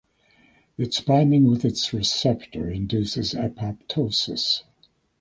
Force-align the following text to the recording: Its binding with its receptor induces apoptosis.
Its 0.79 0.99
binding 0.99 1.45
with 1.47 1.63
its 1.63 1.93
receptor 1.93 2.67
induces 2.71 3.35
apoptosis. 3.35 4.63